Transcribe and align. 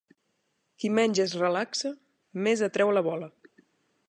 Qui 0.83 0.89
menys 1.01 1.21
es 1.25 1.35
relaxa, 1.43 1.93
més 2.49 2.65
atreu 2.71 2.95
la 2.97 3.05
bola. 3.11 3.31